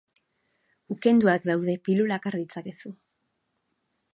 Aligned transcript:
Ukenduak 0.95 1.45
daude, 1.51 1.75
pilulak 1.89 2.27
har 2.31 2.39
ditzakezu. 2.41 2.95